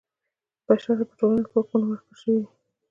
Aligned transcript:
بشر 0.65 0.93
ته 0.97 1.03
په 1.09 1.13
ټولنه 1.19 1.41
کې 1.47 1.51
حقونه 1.57 1.85
ورکړل 1.87 2.15
شوي 2.21 2.37
دي. 2.41 2.47